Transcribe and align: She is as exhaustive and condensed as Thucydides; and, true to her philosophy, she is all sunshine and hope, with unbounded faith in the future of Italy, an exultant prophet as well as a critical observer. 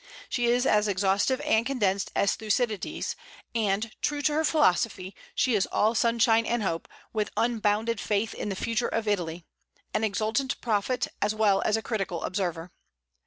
She 0.29 0.47
is 0.47 0.65
as 0.65 0.87
exhaustive 0.87 1.39
and 1.41 1.63
condensed 1.63 2.11
as 2.15 2.33
Thucydides; 2.35 3.15
and, 3.53 3.91
true 4.01 4.23
to 4.23 4.33
her 4.33 4.43
philosophy, 4.43 5.13
she 5.35 5.53
is 5.53 5.67
all 5.67 5.93
sunshine 5.93 6.43
and 6.47 6.63
hope, 6.63 6.87
with 7.13 7.29
unbounded 7.37 7.99
faith 8.01 8.33
in 8.33 8.49
the 8.49 8.55
future 8.55 8.87
of 8.87 9.07
Italy, 9.07 9.45
an 9.93 10.03
exultant 10.03 10.59
prophet 10.59 11.07
as 11.21 11.35
well 11.35 11.61
as 11.61 11.77
a 11.77 11.83
critical 11.83 12.23
observer. 12.23 12.71